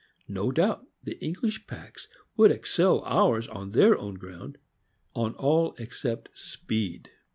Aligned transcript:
No 0.27 0.51
doubt 0.51 0.87
the 1.03 1.23
English 1.23 1.67
packs 1.67 2.07
would 2.35 2.49
excel 2.49 3.01
ours 3.05 3.47
on 3.47 3.69
their 3.69 3.95
own 3.95 4.15
ground, 4.15 4.57
on 5.13 5.35
all 5.35 5.75
except 5.77 6.29
speed. 6.35 7.11